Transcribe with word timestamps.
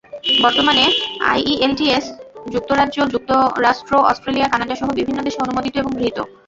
বর্তমানে 0.41 0.83
আইইএলটিএস 1.25 2.05
যুক্তরাষ্ট্র, 2.53 2.99
যুক্তরাজ্য, 3.13 3.89
অস্ট্রেলিয়া, 4.09 4.47
কানাডাসহ 4.49 4.87
বিভিন্ন 4.99 5.19
দেশে 5.23 5.39
অনুমোদিত 5.39 5.73
এবং 5.77 5.91
গৃহীত। 5.97 6.17